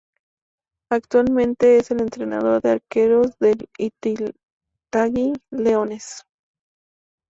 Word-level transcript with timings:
Actualmente 0.89 1.77
es 1.77 1.91
el 1.91 2.01
entrenador 2.01 2.59
de 2.63 2.71
arqueros 2.71 3.37
del 3.37 3.69
Itagüí 3.77 5.33
Leones. 5.51 6.25